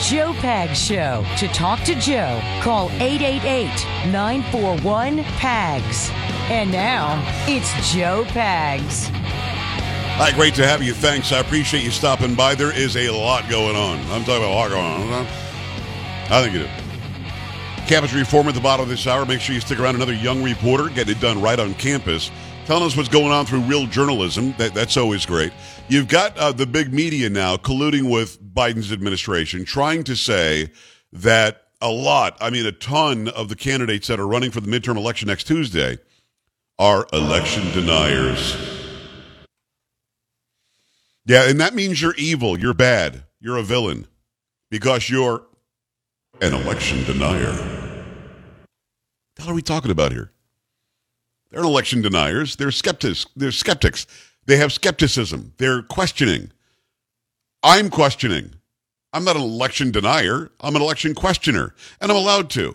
[0.00, 1.24] Joe Pags Show.
[1.38, 3.66] To talk to Joe, call 888
[4.12, 6.10] 941 PAGS.
[6.50, 9.08] And now, it's Joe Pags.
[10.18, 10.94] Hi, great to have you.
[10.94, 11.32] Thanks.
[11.32, 12.54] I appreciate you stopping by.
[12.54, 13.98] There is a lot going on.
[14.10, 15.26] I'm talking about a lot going on.
[16.30, 16.68] I think you do.
[17.86, 19.26] Campus Reform at the bottom of this hour.
[19.26, 19.96] Make sure you stick around.
[19.96, 22.30] Another young reporter getting it done right on campus,
[22.68, 24.54] telling us what's going on through real journalism.
[24.58, 25.54] That, that's always great.
[25.88, 30.70] You've got uh, the big media now colluding with Biden's administration, trying to say
[31.10, 34.68] that a lot, I mean, a ton of the candidates that are running for the
[34.68, 35.96] midterm election next Tuesday
[36.78, 38.54] are election deniers.
[41.24, 44.08] Yeah, and that means you're evil, you're bad, you're a villain
[44.70, 45.42] because you're
[46.42, 47.54] an election denier.
[49.38, 50.32] What are we talking about here?
[51.50, 52.56] They're election deniers.
[52.56, 53.26] They're skeptics.
[53.36, 54.06] They're skeptics.
[54.46, 55.52] They have skepticism.
[55.58, 56.50] They're questioning.
[57.62, 58.54] I'm questioning.
[59.12, 60.50] I'm not an election denier.
[60.60, 62.68] I'm an election questioner, and I'm allowed to.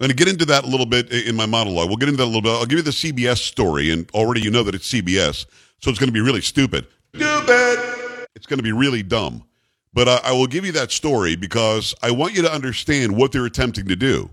[0.00, 1.88] I'm going to get into that a little bit in my monologue.
[1.88, 2.52] We'll get into that a little bit.
[2.52, 5.46] I'll give you the CBS story, and already you know that it's CBS,
[5.80, 6.86] so it's going to be really stupid.
[7.14, 8.26] Stupid!
[8.34, 9.44] It's going to be really dumb.
[9.92, 13.32] But I, I will give you that story because I want you to understand what
[13.32, 14.30] they're attempting to do.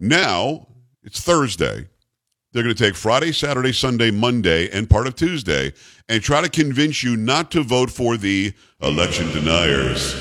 [0.00, 0.66] Now,
[1.02, 1.86] it's Thursday.
[2.58, 5.72] They're going to take Friday, Saturday, Sunday, Monday, and part of Tuesday
[6.08, 10.12] and try to convince you not to vote for the election deniers.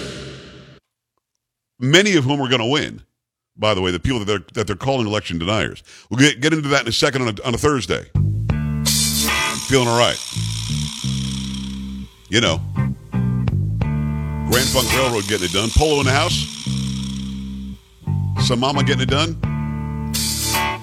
[1.80, 3.02] Many of whom are going to win,
[3.56, 5.82] by the way, the people that they're, that they're calling election deniers.
[6.12, 8.04] We'll get, get into that in a second on a, on a Thursday.
[9.66, 10.24] Feeling all right.
[12.30, 12.62] You know,
[14.52, 15.70] Grand Funk Railroad getting it done.
[15.76, 16.36] Polo in the house.
[18.48, 19.42] Some mama getting it done.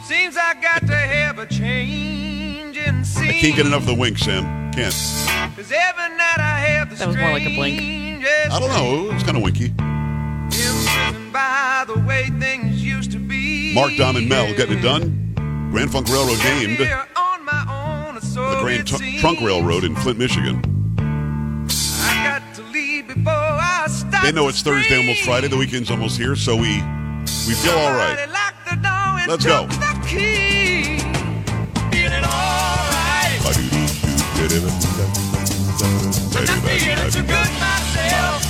[0.04, 0.83] Seems I got
[1.34, 3.28] to have a change in scene.
[3.28, 4.72] I can't get enough of the wink, Sam.
[4.72, 4.92] Can't.
[5.56, 7.80] Cause every night I have the That was more like a blink.
[8.24, 9.10] I don't know.
[9.10, 9.68] It was kind of winky.
[11.32, 13.74] by the way things used to be.
[13.74, 15.68] Mark, Don, and Mel getting it done.
[15.70, 19.40] Grand Funk Railroad named the on my own, so Grand it Trunk.
[19.40, 20.62] Railroad in Flint, Michigan.
[22.00, 25.22] I got to leave before I start They know to it's Thursday, almost.
[25.22, 25.48] Friday.
[25.48, 26.80] The weekend's almost here, so we
[27.46, 28.16] we feel all right.
[28.18, 30.63] Somebody locked the door and Let's go.
[34.44, 34.60] I'm feeling
[37.26, 38.42] good myself.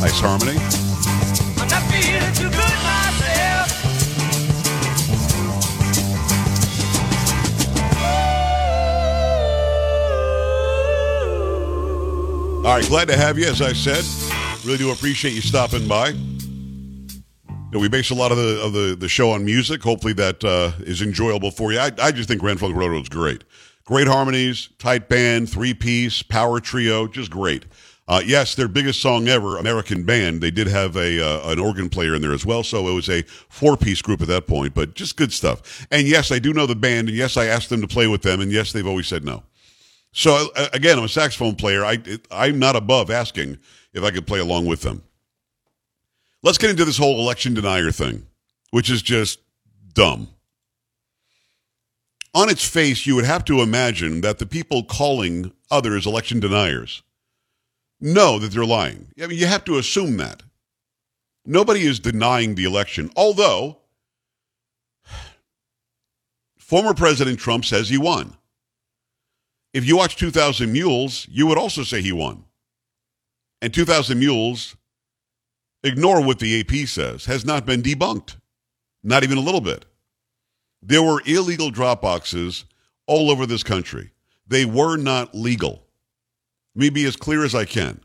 [0.00, 0.58] Nice harmony.
[12.64, 13.46] All right, glad to have you.
[13.46, 14.04] As I said,
[14.64, 16.12] really do appreciate you stopping by.
[17.72, 19.82] Know, we base a lot of the of the, the show on music.
[19.82, 21.78] Hopefully, that uh, is enjoyable for you.
[21.78, 23.44] I, I just think Grand Funk Railroad's great.
[23.84, 27.64] Great harmonies, tight band, three piece, power trio, just great.
[28.06, 30.42] Uh, yes, their biggest song ever, American Band.
[30.42, 33.08] They did have a uh, an organ player in there as well, so it was
[33.08, 34.74] a four piece group at that point.
[34.74, 35.86] But just good stuff.
[35.90, 38.20] And yes, I do know the band, and yes, I asked them to play with
[38.20, 39.44] them, and yes, they've always said no.
[40.12, 41.86] So uh, again, I'm a saxophone player.
[41.86, 43.56] I I'm not above asking
[43.94, 45.04] if I could play along with them.
[46.42, 48.26] Let's get into this whole election denier thing,
[48.70, 49.40] which is just
[49.92, 50.28] dumb.
[52.34, 57.02] On its face, you would have to imagine that the people calling others election deniers
[58.00, 59.08] know that they're lying.
[59.22, 60.42] I mean, you have to assume that.
[61.44, 63.78] Nobody is denying the election, although
[66.58, 68.36] former President Trump says he won.
[69.72, 72.44] If you watch 2000 Mules, you would also say he won.
[73.60, 74.76] And 2000 Mules,
[75.84, 78.36] ignore what the AP says, has not been debunked.
[79.02, 79.84] Not even a little bit.
[80.82, 82.64] There were illegal drop boxes
[83.06, 84.12] all over this country.
[84.46, 85.86] They were not legal.
[86.74, 88.00] Let me be as clear as I can.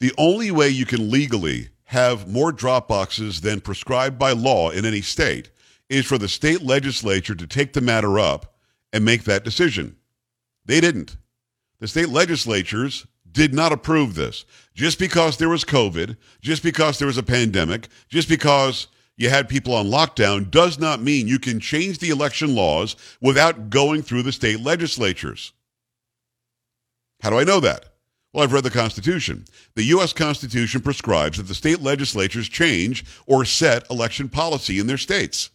[0.00, 4.84] The only way you can legally have more drop boxes than prescribed by law in
[4.84, 5.50] any state
[5.88, 8.54] is for the state legislature to take the matter up
[8.92, 9.96] and make that decision.
[10.64, 11.16] They didn't.
[11.80, 14.44] The state legislatures did not approve this.
[14.74, 18.86] Just because there was COVID, just because there was a pandemic, just because
[19.16, 23.70] you had people on lockdown does not mean you can change the election laws without
[23.70, 25.52] going through the state legislatures.
[27.20, 27.86] How do I know that?
[28.32, 29.46] Well, I've read the Constitution.
[29.74, 30.12] The U.S.
[30.12, 35.50] Constitution prescribes that the state legislatures change or set election policy in their states.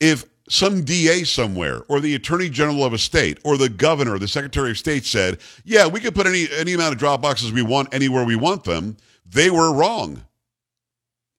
[0.00, 4.18] If some DA somewhere or the attorney general of a state or the governor or
[4.18, 7.52] the secretary of state said, yeah, we could put any, any amount of drop boxes
[7.52, 8.96] we want anywhere we want them,
[9.26, 10.22] they were wrong.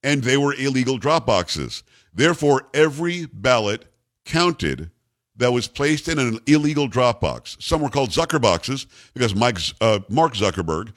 [0.03, 1.83] And they were illegal drop boxes.
[2.13, 3.85] Therefore, every ballot
[4.25, 4.89] counted
[5.37, 7.57] that was placed in an illegal drop box.
[7.59, 10.93] Some were called Zucker boxes because Mike, uh, Mark Zuckerberg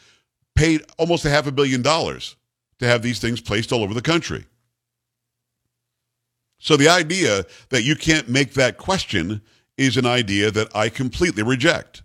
[0.55, 2.37] paid almost a half a billion dollars
[2.79, 4.47] to have these things placed all over the country.
[6.59, 9.43] So the idea that you can't make that question
[9.77, 12.03] is an idea that I completely reject.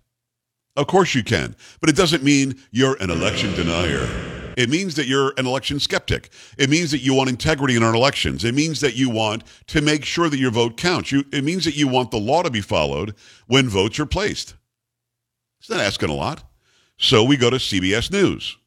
[0.75, 4.07] Of course you can, but it doesn't mean you're an election denier.
[4.55, 6.29] It means that you're an election skeptic.
[6.57, 8.43] It means that you want integrity in our elections.
[8.43, 11.11] It means that you want to make sure that your vote counts.
[11.11, 13.15] You, it means that you want the law to be followed
[13.47, 14.55] when votes are placed.
[15.59, 16.43] It's not asking a lot.
[16.97, 18.57] So we go to CBS News.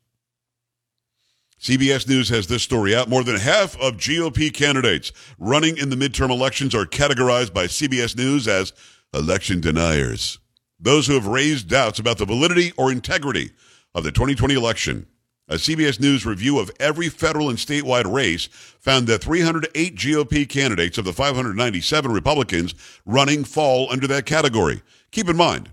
[1.66, 3.08] CBS News has this story out.
[3.08, 8.16] More than half of GOP candidates running in the midterm elections are categorized by CBS
[8.16, 8.72] News as
[9.12, 10.38] election deniers.
[10.78, 13.50] Those who have raised doubts about the validity or integrity
[13.96, 15.08] of the 2020 election.
[15.48, 18.46] A CBS News review of every federal and statewide race
[18.78, 24.82] found that 308 GOP candidates of the 597 Republicans running fall under that category.
[25.10, 25.70] Keep in mind,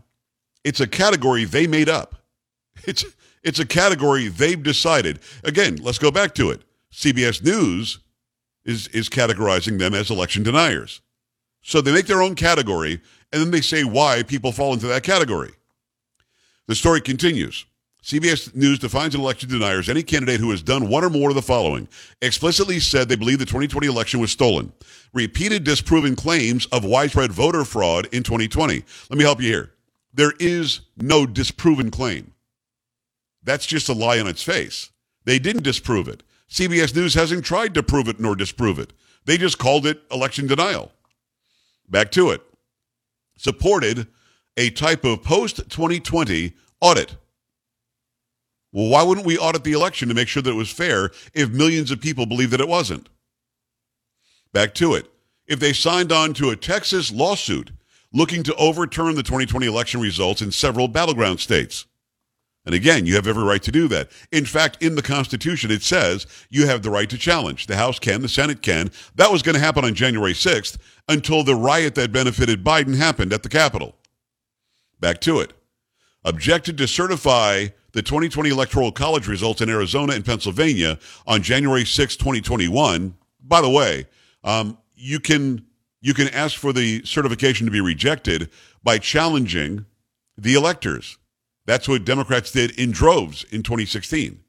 [0.64, 2.16] it's a category they made up.
[2.88, 3.06] It's
[3.44, 5.20] it's a category they've decided.
[5.44, 6.62] Again, let's go back to it.
[6.92, 8.00] CBS News
[8.66, 11.02] is is categorizing them as election deniers.
[11.62, 13.02] So they make their own category
[13.32, 15.54] and then they say why people fall into that category.
[16.68, 17.66] The story continues.
[18.04, 21.30] CBS News defines an election denier as any candidate who has done one or more
[21.30, 21.88] of the following
[22.22, 24.74] explicitly said they believe the 2020 election was stolen,
[25.14, 28.84] repeated disproven claims of widespread voter fraud in 2020.
[29.10, 29.72] Let me help you here.
[30.14, 32.33] There is no disproven claim.
[33.44, 34.92] That's just a lie on its face.
[35.26, 36.24] They didn't disprove it.
[36.50, 38.94] CBS News hasn't tried to prove it nor disprove it.
[39.26, 40.92] They just called it election denial.
[41.90, 42.42] Back to it.
[43.38, 44.08] Supported
[44.56, 47.16] a type of post 2020 audit
[48.74, 51.52] well, why wouldn't we audit the election to make sure that it was fair if
[51.52, 53.08] millions of people believe that it wasn't?
[54.52, 55.12] Back to it.
[55.46, 57.72] If they signed on to a Texas lawsuit
[58.12, 61.86] looking to overturn the 2020 election results in several battleground states.
[62.66, 64.10] And again, you have every right to do that.
[64.32, 67.68] In fact, in the Constitution, it says you have the right to challenge.
[67.68, 68.90] The House can, the Senate can.
[69.16, 70.78] That was going to happen on January 6th
[71.10, 73.96] until the riot that benefited Biden happened at the Capitol.
[75.00, 75.54] Back to it.
[76.24, 82.16] Objected to certify the 2020 Electoral College results in Arizona and Pennsylvania on January 6,
[82.16, 83.14] 2021.
[83.42, 84.08] By the way,
[84.44, 85.66] um, you can
[86.02, 88.50] you can ask for the certification to be rejected
[88.84, 89.86] by challenging
[90.38, 91.18] the electors.
[91.66, 94.40] That's what Democrats did in droves in 2016.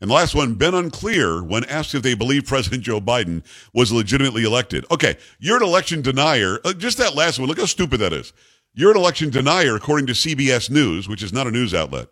[0.00, 3.42] And the last one, been unclear when asked if they believe President Joe Biden
[3.72, 4.84] was legitimately elected.
[4.90, 6.58] Okay, you're an election denier.
[6.64, 8.32] Uh, just that last one, look how stupid that is.
[8.74, 12.08] You're an election denier, according to CBS News, which is not a news outlet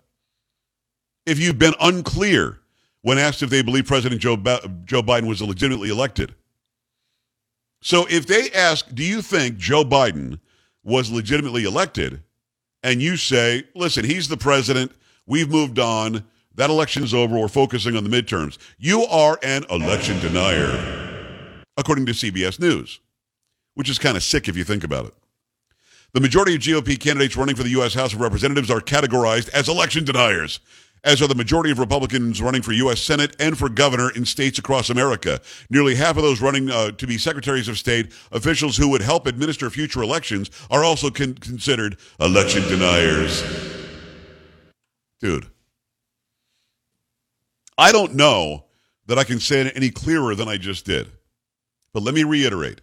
[1.26, 2.58] if you've been unclear
[3.02, 4.36] when asked if they believe President Joe,
[4.84, 6.34] Joe Biden was legitimately elected.
[7.80, 10.38] So if they ask, do you think Joe Biden
[10.84, 12.22] was legitimately elected?
[12.82, 14.92] And you say, listen, he's the president.
[15.26, 16.24] We've moved on.
[16.54, 17.38] That election is over.
[17.38, 18.58] We're focusing on the midterms.
[18.78, 23.00] You are an election denier, according to CBS News,
[23.74, 25.14] which is kind of sick if you think about it.
[26.12, 27.94] The majority of GOP candidates running for the U.S.
[27.94, 30.60] House of Representatives are categorized as election deniers
[31.04, 33.00] as are the majority of Republicans running for U.S.
[33.00, 35.40] Senate and for governor in states across America.
[35.68, 39.26] Nearly half of those running uh, to be secretaries of state, officials who would help
[39.26, 43.42] administer future elections, are also con- considered election deniers.
[45.20, 45.46] Dude,
[47.76, 48.64] I don't know
[49.06, 51.10] that I can say it any clearer than I just did.
[51.92, 52.80] But let me reiterate.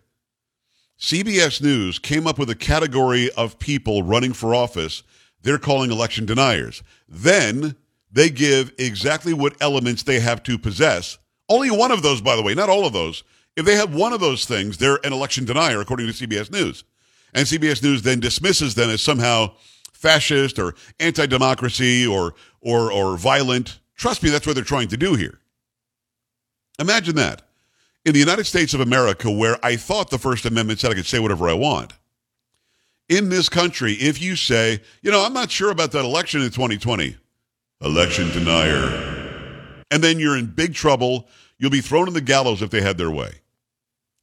[0.99, 5.03] CBS News came up with a category of people running for office
[5.41, 6.83] they're calling election deniers.
[7.07, 7.75] Then
[8.11, 11.17] they give exactly what elements they have to possess.
[11.47, 13.23] Only one of those, by the way, not all of those.
[13.55, 16.83] If they have one of those things, they're an election denier, according to CBS News.
[17.33, 19.53] And CBS News then dismisses them as somehow
[19.91, 23.79] fascist or anti-democracy or or or violent.
[23.95, 25.39] Trust me, that's what they're trying to do here.
[26.79, 27.43] Imagine that.
[28.05, 31.05] In the United States of America, where I thought the First Amendment said I could
[31.05, 31.93] say whatever I want.
[33.09, 36.49] In this country, if you say, you know, I'm not sure about that election in
[36.51, 37.17] 2020,
[37.81, 39.85] election denier.
[39.91, 41.27] And then you're in big trouble.
[41.57, 43.41] You'll be thrown in the gallows if they had their way.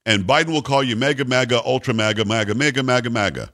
[0.04, 3.52] And Biden will call you mega, MAGA, ultra MAGA, MAGA, mega, MAGA, MAGA.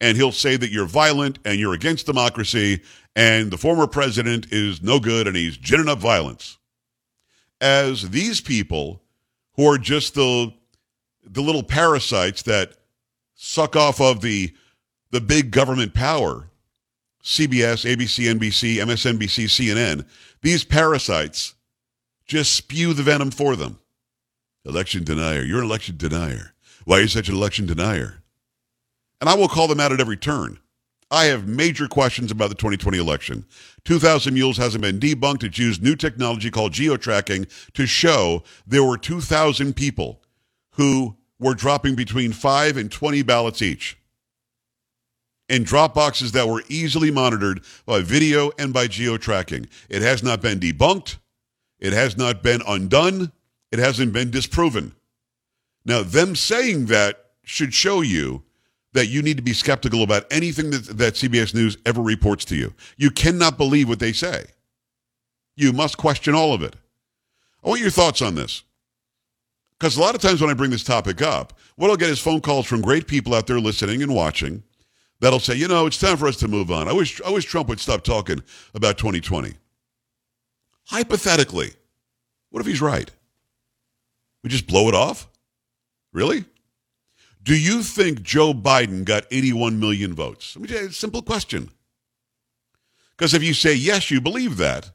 [0.00, 2.82] And he'll say that you're violent and you're against democracy
[3.16, 6.58] and the former president is no good and he's ginning up violence.
[7.60, 9.02] As these people
[9.54, 10.52] who are just the,
[11.24, 12.74] the little parasites that
[13.34, 14.52] suck off of the,
[15.10, 16.50] the big government power
[17.24, 20.04] CBS, ABC, NBC, MSNBC, CNN,
[20.42, 21.54] these parasites
[22.26, 23.78] just spew the venom for them.
[24.66, 25.42] Election denier.
[25.42, 26.54] You're an election denier.
[26.84, 28.22] Why are you such an election denier?
[29.20, 30.58] And I will call them out at every turn.
[31.10, 33.46] I have major questions about the 2020 election.
[33.84, 35.44] 2000 Mules hasn't been debunked.
[35.44, 40.22] It's used new technology called geotracking to show there were 2,000 people
[40.72, 43.96] who were dropping between 5 and 20 ballots each
[45.48, 49.68] in drop boxes that were easily monitored by video and by geotracking.
[49.88, 51.16] It has not been debunked.
[51.78, 53.32] It has not been undone.
[53.70, 54.94] It hasn't been disproven.
[55.84, 58.42] Now, them saying that should show you
[58.94, 62.56] that you need to be skeptical about anything that, that CBS News ever reports to
[62.56, 62.72] you.
[62.96, 64.46] You cannot believe what they say.
[65.56, 66.76] You must question all of it.
[67.62, 68.62] I want your thoughts on this.
[69.78, 72.20] Because a lot of times when I bring this topic up, what I'll get is
[72.20, 74.62] phone calls from great people out there listening and watching
[75.24, 76.86] that'll say, you know, it's time for us to move on.
[76.86, 78.42] I wish, I wish Trump would stop talking
[78.74, 79.54] about 2020.
[80.86, 81.70] Hypothetically,
[82.50, 83.10] what if he's right?
[84.42, 85.26] We just blow it off?
[86.12, 86.44] Really?
[87.42, 90.54] Do you think Joe Biden got 81 million votes?
[90.54, 91.70] Let me tell you a simple question.
[93.16, 94.90] Because if you say yes, you believe that,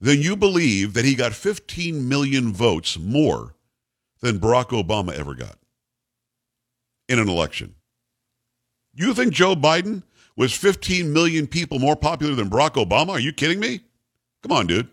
[0.00, 3.54] then you believe that he got 15 million votes more
[4.20, 5.56] than Barack Obama ever got
[7.08, 7.74] in an election.
[8.94, 10.02] You think Joe Biden
[10.36, 13.10] was 15 million people more popular than Barack Obama?
[13.10, 13.80] Are you kidding me?
[14.42, 14.88] Come on, dude.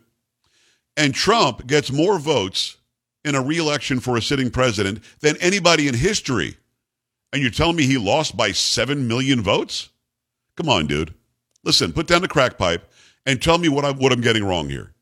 [0.95, 2.77] And Trump gets more votes
[3.23, 6.57] in a reelection for a sitting president than anybody in history.
[7.31, 9.89] And you're telling me he lost by 7 million votes?
[10.55, 11.13] Come on, dude.
[11.63, 12.89] Listen, put down the crack pipe
[13.25, 14.93] and tell me what, I, what I'm getting wrong here.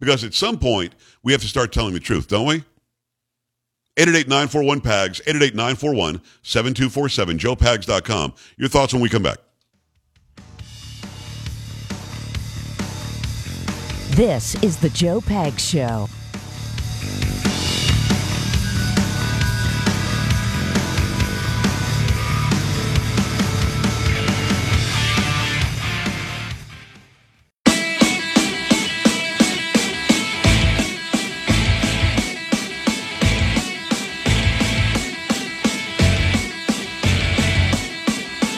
[0.00, 2.64] Because at some point, we have to start telling the truth, don't we?
[3.96, 8.34] 888-941-PAGS, 888-941-7247, joepags.com.
[8.56, 9.38] Your thoughts when we come back.
[14.10, 16.08] This is the Joe Pags Show.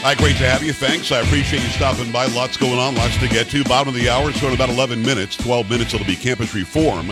[0.05, 0.75] Hi, great to have you.
[0.75, 1.11] Thanks.
[1.13, 2.27] I appreciate you stopping by.
[2.27, 3.65] Lots going on, lots to get to.
[3.65, 7.11] Bottom of the hour, so in about 11 minutes, 12 minutes, it'll be campus reform.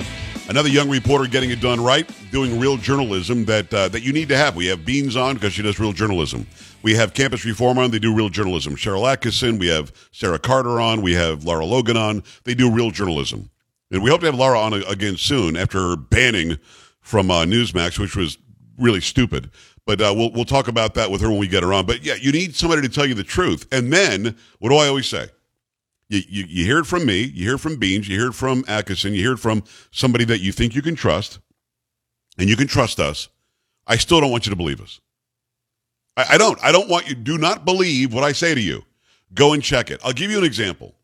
[0.50, 4.28] Another young reporter getting it done right, doing real journalism that uh, that you need
[4.28, 4.56] to have.
[4.56, 6.46] We have Beans on because she does real journalism.
[6.82, 8.76] We have campus reform on; they do real journalism.
[8.76, 12.22] Sharyl Attkisson, we have Sarah Carter on, we have Lara Logan on.
[12.44, 13.48] They do real journalism,
[13.90, 16.58] and we hope to have Lara on again soon after her banning
[17.00, 18.36] from uh, Newsmax, which was
[18.76, 19.50] really stupid.
[19.84, 21.86] But uh, we'll we'll talk about that with her when we get her on.
[21.86, 23.66] But yeah, you need somebody to tell you the truth.
[23.72, 25.28] And then what do I always say?
[26.08, 28.34] You, you, you hear it from me, you hear it from Beans, you hear it
[28.34, 31.38] from Attkisson, you hear it from somebody that you think you can trust,
[32.38, 33.28] and you can trust us.
[33.86, 35.00] I still don't want you to believe us.
[36.16, 36.62] I, I don't.
[36.62, 37.14] I don't want you.
[37.14, 38.84] Do not believe what I say to you.
[39.34, 40.00] Go and check it.
[40.04, 40.94] I'll give you an example.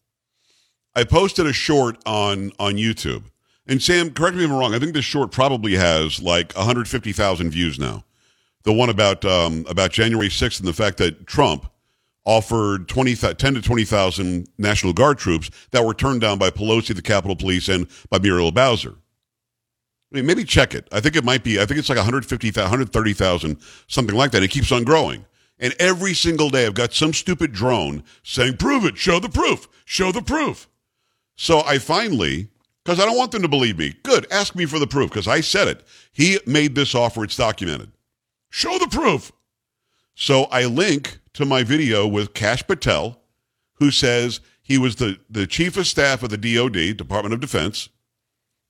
[0.95, 3.25] I posted a short on on YouTube,
[3.67, 4.75] and Sam, correct me if I'm wrong.
[4.75, 8.05] I think this short probably has like 150,000 views now
[8.69, 11.73] the one about um, about January 6th and the fact that Trump
[12.27, 17.01] offered 20, 10 to 20,000 National Guard troops that were turned down by Pelosi, the
[17.01, 18.95] Capitol Police, and by Muriel Bowser.
[20.13, 20.87] I mean, maybe check it.
[20.93, 23.57] I think it might be, I think it's like 150,000, 130,000,
[23.87, 24.43] something like that.
[24.43, 25.25] It keeps on growing.
[25.59, 29.67] And every single day I've got some stupid drone saying, prove it, show the proof,
[29.87, 30.69] show the proof.
[31.37, 32.51] So I finally,
[32.85, 35.27] because I don't want them to believe me, good, ask me for the proof, because
[35.27, 35.87] I said it.
[36.13, 37.93] He made this offer, it's documented.
[38.59, 39.31] Show the proof.
[40.17, 43.21] So I link to my video with Kash Patel,
[43.75, 47.89] who says he was the, the chief of staff of the DOD, Department of Defense,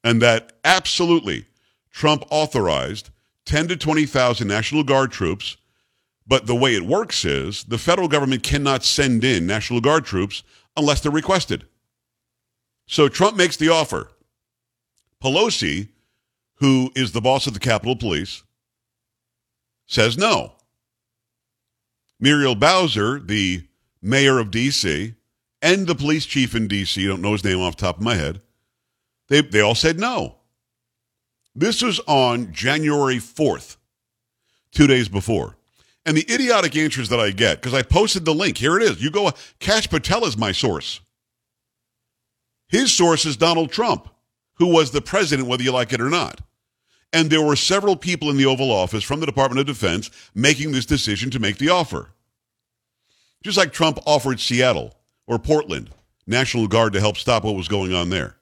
[0.04, 1.46] and that absolutely
[1.90, 3.08] Trump authorized
[3.46, 5.56] 10 to 20,000 National Guard troops.
[6.26, 10.42] But the way it works is the federal government cannot send in National Guard troops
[10.76, 11.64] unless they're requested.
[12.86, 14.10] So Trump makes the offer.
[15.24, 15.88] Pelosi,
[16.56, 18.42] who is the boss of the Capitol Police,
[19.88, 20.52] says no.
[22.20, 23.66] Muriel Bowser, the
[24.00, 25.14] mayor of D.C.,
[25.60, 28.14] and the police chief in D.C., don't know his name off the top of my
[28.14, 28.40] head,
[29.28, 30.36] they, they all said no.
[31.54, 33.76] This was on January 4th,
[34.70, 35.56] two days before.
[36.06, 39.02] And the idiotic answers that I get, because I posted the link, here it is.
[39.02, 41.00] You go, Kash Patel is my source.
[42.68, 44.08] His source is Donald Trump,
[44.54, 46.40] who was the president, whether you like it or not.
[47.12, 50.72] And there were several people in the Oval Office from the Department of Defense making
[50.72, 52.10] this decision to make the offer.
[53.42, 54.94] Just like Trump offered Seattle
[55.26, 55.90] or Portland
[56.26, 58.36] National Guard to help stop what was going on there.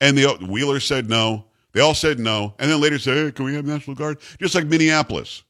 [0.00, 1.44] And the Wheeler said no.
[1.72, 2.54] They all said no.
[2.58, 4.18] And then later said, hey, can we have National Guard?
[4.40, 5.42] Just like Minneapolis.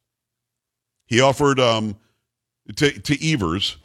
[1.07, 1.97] He offered um,
[2.77, 3.79] to, to Evers,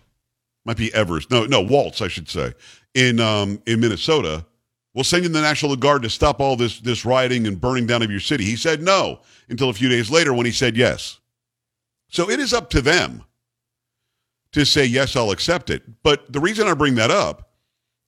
[0.65, 2.53] might be Evers, no, no, Walz, I should say,
[2.94, 4.46] in um, in Minnesota.
[4.93, 8.03] We'll send in the National Guard to stop all this this rioting and burning down
[8.03, 8.43] of your city.
[8.43, 11.19] He said no until a few days later when he said yes.
[12.09, 13.23] So it is up to them
[14.51, 15.81] to say yes, I'll accept it.
[16.03, 17.50] But the reason I bring that up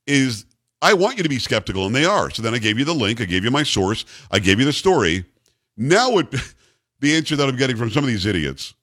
[0.05, 0.45] is
[0.81, 2.29] I want you to be skeptical, and they are.
[2.29, 4.65] So then I gave you the link, I gave you my source, I gave you
[4.65, 5.25] the story.
[5.75, 6.29] Now, it,
[6.99, 8.75] the answer that I'm getting from some of these idiots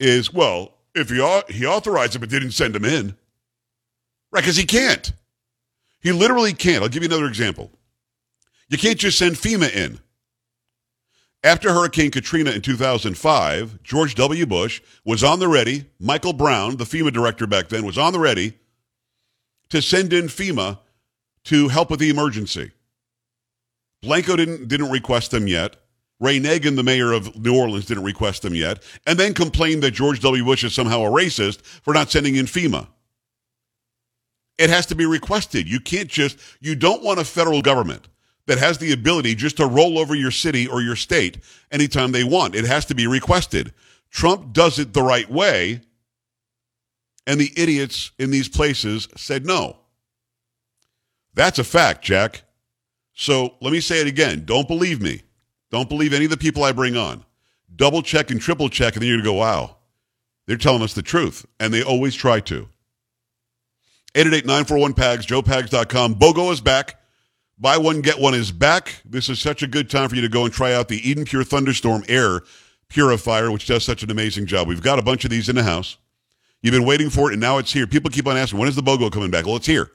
[0.00, 1.16] is, well, if he
[1.54, 3.14] he authorized it but didn't send him in,
[4.32, 4.40] right?
[4.40, 5.12] Because he can't.
[6.06, 6.84] He literally can't.
[6.84, 7.72] I'll give you another example.
[8.68, 9.98] You can't just send FEMA in.
[11.42, 14.46] After Hurricane Katrina in 2005, George W.
[14.46, 15.86] Bush was on the ready.
[15.98, 18.54] Michael Brown, the FEMA director back then, was on the ready
[19.70, 20.78] to send in FEMA
[21.46, 22.70] to help with the emergency.
[24.00, 25.74] Blanco didn't didn't request them yet.
[26.20, 29.90] Ray Nagin, the mayor of New Orleans, didn't request them yet, and then complained that
[29.90, 30.44] George W.
[30.44, 32.86] Bush is somehow a racist for not sending in FEMA.
[34.58, 35.68] It has to be requested.
[35.68, 38.08] You can't just, you don't want a federal government
[38.46, 41.38] that has the ability just to roll over your city or your state
[41.70, 42.54] anytime they want.
[42.54, 43.72] It has to be requested.
[44.10, 45.82] Trump does it the right way,
[47.26, 49.76] and the idiots in these places said no.
[51.34, 52.42] That's a fact, Jack.
[53.12, 54.44] So let me say it again.
[54.44, 55.22] Don't believe me.
[55.70, 57.24] Don't believe any of the people I bring on.
[57.74, 59.76] Double check and triple check, and then you're going to go, wow,
[60.46, 61.44] they're telling us the truth.
[61.58, 62.68] And they always try to.
[64.16, 66.14] 888-941-PAGS, joepags.com.
[66.14, 66.98] BOGO is back.
[67.58, 69.02] Buy one, get one is back.
[69.04, 71.26] This is such a good time for you to go and try out the Eden
[71.26, 72.40] Pure Thunderstorm Air
[72.88, 74.68] Purifier, which does such an amazing job.
[74.68, 75.98] We've got a bunch of these in the house.
[76.62, 77.86] You've been waiting for it, and now it's here.
[77.86, 79.44] People keep on asking, when is the BOGO coming back?
[79.44, 79.90] Well, it's here.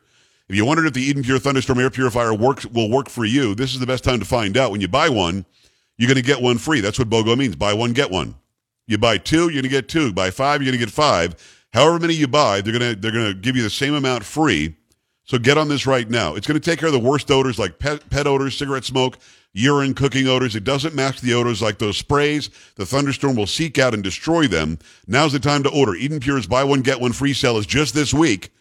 [0.48, 3.56] If you wondered if the Eden Pure Thunderstorm Air Purifier works, will work for you,
[3.56, 4.70] this is the best time to find out.
[4.70, 5.46] When you buy one,
[5.98, 6.80] you're going to get one free.
[6.80, 7.56] That's what BOGO means.
[7.56, 8.36] Buy one, get one.
[8.86, 10.14] You buy two, you're going to get two.
[10.14, 11.36] Buy five, you're going to get five.
[11.74, 14.76] However many you buy, they're to they're to give you the same amount free.
[15.26, 16.36] So get on this right now.
[16.36, 19.18] It's to take care of the worst odors like pet, pet odors, cigarette smoke,
[19.54, 20.56] urine, cooking odors.
[20.56, 22.50] It doesn't mask the odors like those sprays.
[22.76, 24.80] The thunderstorm will seek out and destroy them.
[25.08, 25.96] Now's the time to order.
[25.96, 28.52] Eden Pure's buy one get one free sale is just this week.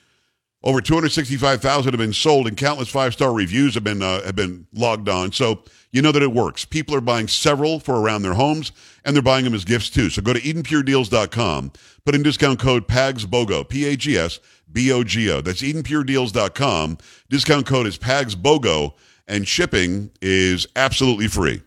[0.62, 5.08] Over 265,000 have been sold, and countless five-star reviews have been uh, have been logged
[5.08, 5.32] on.
[5.32, 6.66] So you know that it works.
[6.66, 8.72] People are buying several for around their homes,
[9.04, 10.10] and they're buying them as gifts too.
[10.10, 11.72] So go to EdenPureDeals.com,
[12.04, 15.40] put in discount code PAGSBOGO, P-A-G-S-B-O-G-O.
[15.40, 16.98] That's EdenPureDeals.com.
[17.30, 18.92] Discount code is PAGSBOGO,
[19.26, 21.62] and shipping is absolutely free.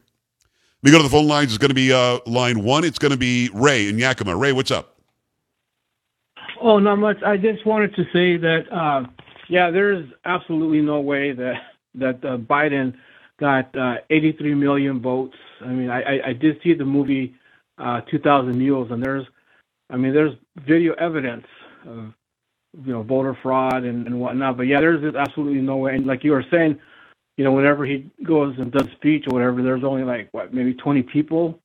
[0.84, 1.51] We go to the phone lines.
[1.51, 2.84] It's going to be uh, line one.
[2.84, 4.36] It's going to be Ray in Yakima.
[4.36, 4.92] Ray, what's up?
[6.65, 7.17] Oh, not much.
[7.26, 9.04] I just wanted to say that, uh,
[9.49, 11.56] yeah, there's absolutely no way that
[11.95, 12.93] that uh, Biden
[13.38, 15.36] got uh, 83 million votes.
[15.60, 17.36] I mean, I, I, I did see the movie
[17.78, 19.26] uh, 2,000 Mules, and there's,
[19.89, 21.45] I mean, there's video evidence
[21.86, 22.13] of,
[22.86, 24.56] you know, voter fraud and, and whatnot.
[24.56, 25.95] But yeah, there's absolutely no way.
[25.95, 26.80] And like you were saying,
[27.36, 30.73] you know, whenever he goes and does speech or whatever, there's only like what, maybe
[30.73, 31.60] 20 people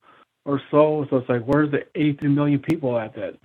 [0.44, 1.06] or so.
[1.08, 3.38] So it's like, where's the 83 million people at that?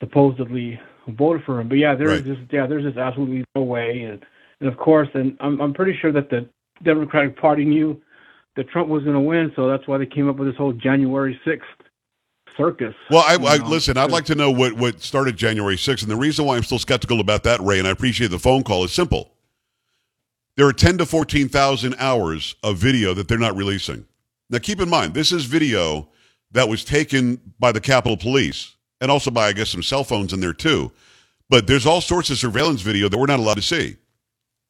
[0.00, 1.68] Supposedly voted for him.
[1.68, 2.24] But yeah, there's Right.
[2.24, 4.02] just yeah, there's just absolutely no way.
[4.02, 4.24] And
[4.60, 6.48] and of course, and I'm I'm pretty sure that the
[6.82, 8.00] Democratic Party knew
[8.56, 10.72] that Trump was going to win, so that's why they came up with this whole
[10.72, 11.66] January sixth
[12.56, 12.94] circus.
[13.10, 13.96] Well, I, I listen.
[13.96, 16.78] I'd like to know what what started January 6th, and the reason why I'm still
[16.78, 19.32] skeptical about that, Ray, and I appreciate the phone call, is simple.
[20.56, 24.06] There are 10 to 14,000 hours of video that they're not releasing.
[24.50, 26.10] Now, keep in mind, this is video
[26.52, 30.32] that was taken by the Capitol Police and also by, I guess, some cell phones
[30.32, 30.92] in there too.
[31.48, 33.96] But there's all sorts of surveillance video that we're not allowed to see.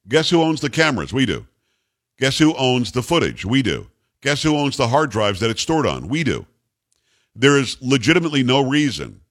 [0.07, 1.13] Guess who owns the cameras?
[1.13, 1.45] We do.
[2.19, 3.45] Guess who owns the footage?
[3.45, 3.87] We do.
[4.21, 6.07] Guess who owns the hard drives that it's stored on?
[6.07, 6.45] We do.
[7.35, 9.21] There is legitimately no reason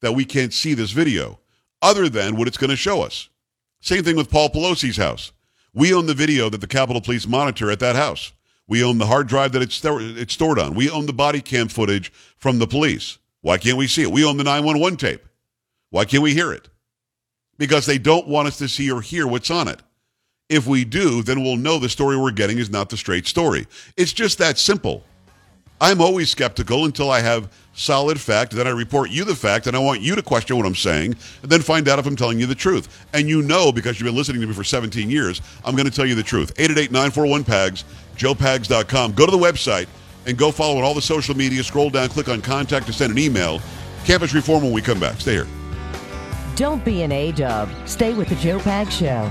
[0.00, 1.38] that we can't see this video
[1.80, 3.28] other than what it's going to show us.
[3.80, 5.32] Same thing with Paul Pelosi's house.
[5.72, 8.32] We own the video that the Capitol Police monitor at that house.
[8.66, 10.74] We own the hard drive that it's, it's stored on.
[10.74, 13.18] We own the body cam footage from the police.
[13.46, 14.10] Why can't we see it?
[14.10, 15.24] We own the 911 tape.
[15.90, 16.68] Why can't we hear it?
[17.58, 19.82] Because they don't want us to see or hear what's on it.
[20.48, 23.68] If we do, then we'll know the story we're getting is not the straight story.
[23.96, 25.04] It's just that simple.
[25.80, 28.50] I'm always skeptical until I have solid fact.
[28.50, 31.14] Then I report you the fact, and I want you to question what I'm saying,
[31.42, 33.06] and then find out if I'm telling you the truth.
[33.12, 35.94] And you know, because you've been listening to me for 17 years, I'm going to
[35.94, 36.52] tell you the truth.
[36.56, 37.84] 888-941-PAGS,
[38.16, 39.12] joepags.com.
[39.12, 39.86] Go to the website
[40.26, 41.62] and go follow on all the social media.
[41.62, 43.60] Scroll down, click on contact to send an email.
[44.04, 45.20] Campus Reform when we come back.
[45.20, 45.46] Stay here.
[46.54, 47.68] Don't be an A-dub.
[47.86, 49.30] Stay with the Joe Pag Show.